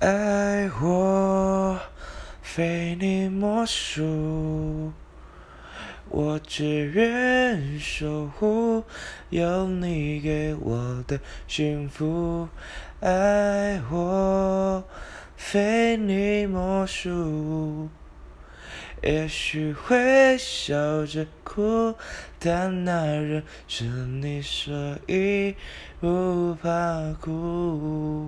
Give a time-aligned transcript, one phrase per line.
[0.00, 1.76] 爱我
[2.40, 4.92] 非你莫属，
[6.08, 8.84] 我只愿守护
[9.30, 12.48] 有你给我的幸福。
[13.00, 14.84] 爱我
[15.36, 17.88] 非你莫属，
[19.02, 21.96] 也许会笑着哭，
[22.38, 25.56] 但那人是你，所以
[25.98, 28.27] 不怕哭。